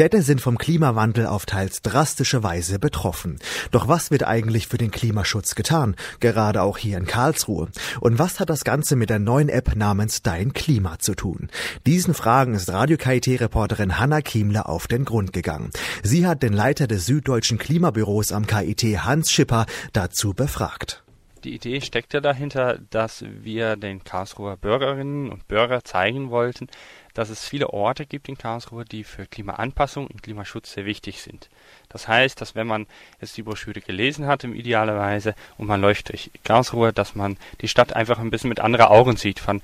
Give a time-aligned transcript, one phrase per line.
[0.00, 3.38] Städte sind vom Klimawandel auf teils drastische Weise betroffen.
[3.70, 5.94] Doch was wird eigentlich für den Klimaschutz getan?
[6.20, 7.68] Gerade auch hier in Karlsruhe.
[8.00, 11.50] Und was hat das Ganze mit der neuen App namens Dein Klima zu tun?
[11.84, 15.68] Diesen Fragen ist Radio KIT-Reporterin Hanna Kiemler auf den Grund gegangen.
[16.02, 21.04] Sie hat den Leiter des Süddeutschen Klimabüros am KIT Hans Schipper dazu befragt.
[21.44, 26.68] Die Idee steckte dahinter, dass wir den Karlsruher Bürgerinnen und Bürgern zeigen wollten,
[27.14, 31.48] dass es viele Orte gibt in Karlsruhe, die für Klimaanpassung und Klimaschutz sehr wichtig sind.
[31.88, 32.86] Das heißt, dass wenn man
[33.20, 37.68] jetzt die Broschüre gelesen hat, im idealerweise, und man läuft durch Karlsruhe, dass man die
[37.68, 39.62] Stadt einfach ein bisschen mit anderen Augen sieht, von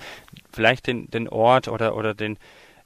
[0.53, 2.39] vielleicht den, den Ort oder, oder den,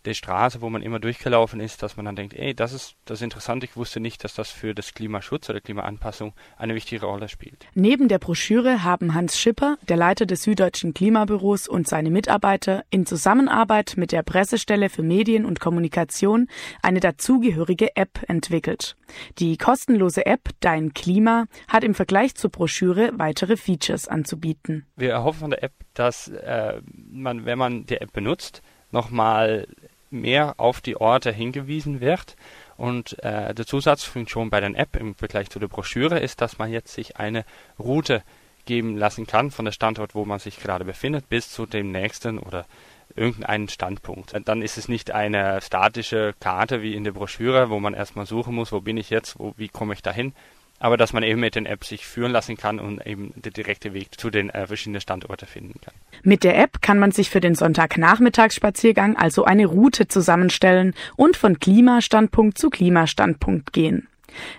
[0.05, 3.19] der Straße, wo man immer durchgelaufen ist, dass man dann denkt, ey, das ist das
[3.19, 7.29] ist interessant, ich wusste nicht, dass das für das Klimaschutz oder Klimaanpassung eine wichtige Rolle
[7.29, 7.67] spielt.
[7.75, 13.07] Neben der Broschüre haben Hans Schipper, der Leiter des Süddeutschen Klimabüros und seine Mitarbeiter in
[13.07, 16.49] Zusammenarbeit mit der Pressestelle für Medien und Kommunikation
[16.83, 18.97] eine dazugehörige App entwickelt.
[19.39, 24.87] Die kostenlose App Dein Klima hat im Vergleich zur Broschüre weitere Features anzubieten.
[24.97, 29.67] Wir erhoffen von der App, dass äh, man, wenn man die App benutzt, nochmal
[30.11, 32.37] mehr auf die Orte hingewiesen wird.
[32.77, 36.73] Und äh, der Zusatzfunktion bei der App im Vergleich zu der Broschüre ist, dass man
[36.73, 37.45] jetzt sich eine
[37.79, 38.23] Route
[38.65, 42.39] geben lassen kann von der Standort, wo man sich gerade befindet, bis zu dem nächsten
[42.39, 42.67] oder
[43.17, 44.35] irgendeinen Standpunkt.
[44.45, 48.55] Dann ist es nicht eine statische Karte wie in der Broschüre, wo man erstmal suchen
[48.55, 50.33] muss, wo bin ich jetzt, wo, wie komme ich dahin,
[50.81, 53.95] aber dass man eben mit den Apps sich führen lassen kann und eben der direkte
[53.95, 55.95] Weg zu den äh, verschiedenen Standorten finden kann.
[56.23, 61.61] Mit der App kann man sich für den Sonntagnachmittagsspaziergang also eine Route zusammenstellen und von
[61.61, 64.09] Klimastandpunkt zu Klimastandpunkt gehen.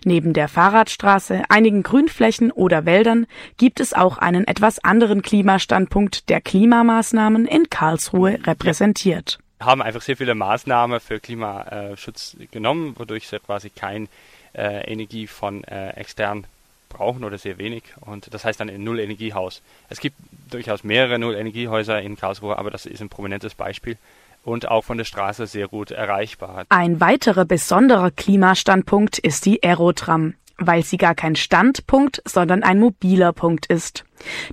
[0.04, 3.26] Neben der Fahrradstraße, einigen Grünflächen oder Wäldern
[3.58, 9.40] gibt es auch einen etwas anderen Klimastandpunkt, der Klimamaßnahmen in Karlsruhe repräsentiert.
[9.60, 14.10] Wir haben einfach sehr viele Maßnahmen für Klimaschutz genommen, wodurch es quasi kein
[14.54, 16.46] äh, Energie von äh, extern
[16.90, 17.84] brauchen oder sehr wenig.
[18.02, 19.62] Und das heißt dann ein Null-Energiehaus.
[19.90, 20.18] Es gibt
[20.50, 23.98] durchaus mehrere Null-Energiehäuser in Karlsruhe, aber das ist ein prominentes Beispiel
[24.44, 26.66] und auch von der Straße sehr gut erreichbar.
[26.70, 33.34] Ein weiterer besonderer Klimastandpunkt ist die Aerotram weil sie gar kein Standpunkt, sondern ein mobiler
[33.34, 34.06] Punkt ist.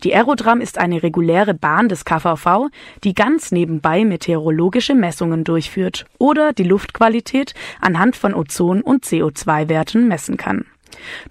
[0.03, 2.69] Die Aerodram ist eine reguläre Bahn des KVV,
[3.05, 10.37] die ganz nebenbei meteorologische Messungen durchführt oder die Luftqualität anhand von Ozon- und CO2-Werten messen
[10.37, 10.65] kann.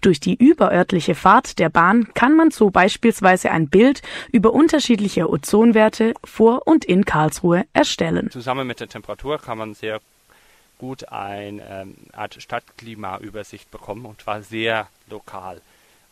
[0.01, 4.01] Durch die überörtliche Fahrt der Bahn kann man so beispielsweise ein Bild
[4.31, 8.29] über unterschiedliche Ozonwerte vor und in Karlsruhe erstellen.
[8.31, 9.99] Zusammen mit der Temperatur kann man sehr
[10.77, 15.61] gut eine ähm, Art Stadtklimaübersicht bekommen und zwar sehr lokal.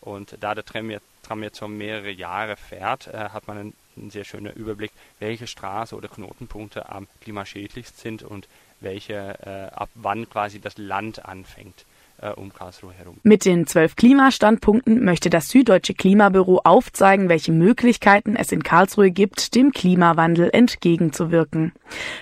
[0.02, 3.74] Und da der Tram jetzt, Tram jetzt schon mehrere Jahre fährt, äh, hat man einen,
[3.98, 8.48] einen sehr schönen Überblick, welche Straße oder Knotenpunkte am klimaschädlichst sind und
[8.80, 11.86] welche äh, ab wann quasi das Land anfängt
[12.36, 13.18] um Karlsruhe herum.
[13.24, 19.54] Mit den zwölf Klimastandpunkten möchte das Süddeutsche Klimabüro aufzeigen, welche Möglichkeiten es in Karlsruhe gibt,
[19.56, 21.74] dem Klimawandel entgegenzuwirken.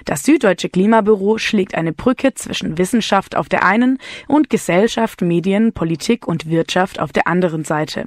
[0.05, 6.27] Das Süddeutsche Klimabüro schlägt eine Brücke zwischen Wissenschaft auf der einen und Gesellschaft, Medien, Politik
[6.27, 8.05] und Wirtschaft auf der anderen Seite.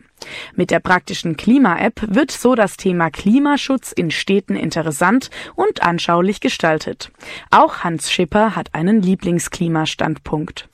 [0.54, 7.12] Mit der praktischen Klima-App wird so das Thema Klimaschutz in Städten interessant und anschaulich gestaltet.
[7.50, 10.68] Auch Hans Schipper hat einen Lieblingsklimastandpunkt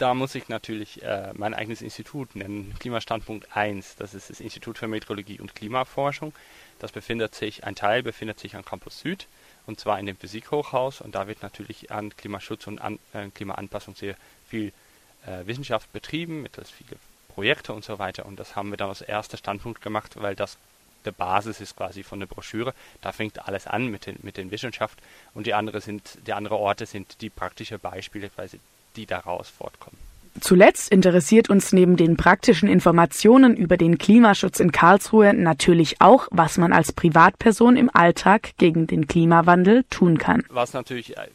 [0.00, 3.96] da muss ich natürlich äh, mein eigenes Institut nennen, Klimastandpunkt 1.
[3.96, 6.32] Das ist das Institut für Meteorologie und Klimaforschung.
[6.78, 9.26] Das befindet sich, ein Teil befindet sich am Campus Süd
[9.66, 13.94] und zwar in dem Physikhochhaus und da wird natürlich an Klimaschutz und an, äh, Klimaanpassung
[13.94, 14.16] sehr
[14.48, 14.72] viel
[15.26, 16.96] äh, Wissenschaft betrieben, mittels viele
[17.28, 20.56] Projekte und so weiter und das haben wir dann als erster Standpunkt gemacht, weil das
[21.04, 22.74] der Basis ist quasi von der Broschüre.
[23.00, 24.98] Da fängt alles an mit den, mit den Wissenschaft
[25.32, 28.60] und die andere sind, die andere Orte sind die praktischen Beispiele, quasi
[28.96, 29.98] die daraus fortkommen.
[30.40, 36.56] Zuletzt interessiert uns neben den praktischen Informationen über den Klimaschutz in Karlsruhe natürlich auch, was
[36.56, 40.44] man als Privatperson im Alltag gegen den Klimawandel tun kann.
[40.48, 41.26] Was natürlich äh,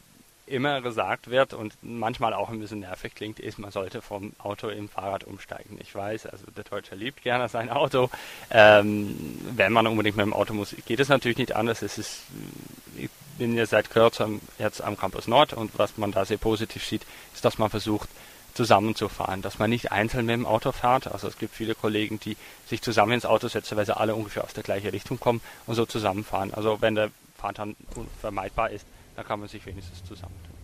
[0.46, 4.68] immer gesagt wird und manchmal auch ein bisschen nervig klingt, ist, man sollte vom Auto
[4.68, 5.78] im Fahrrad umsteigen.
[5.80, 8.08] Ich weiß, also der Deutsche liebt gerne sein Auto.
[8.50, 9.14] Ähm,
[9.54, 11.82] wenn man unbedingt mit dem Auto muss, geht es natürlich nicht anders.
[11.82, 12.22] Es ist,
[13.38, 17.06] bin ja seit kürzerem jetzt am Campus Nord und was man da sehr positiv sieht,
[17.34, 18.08] ist, dass man versucht,
[18.56, 21.08] zusammenzufahren, dass man nicht einzeln mit dem Auto fährt.
[21.08, 22.36] Also es gibt viele Kollegen, die
[22.66, 25.74] sich zusammen ins Auto setzen, weil sie alle ungefähr aus der gleichen Richtung kommen und
[25.74, 26.54] so zusammenfahren.
[26.54, 30.55] Also wenn der Fahrt dann unvermeidbar ist, dann kann man sich wenigstens zusammentun.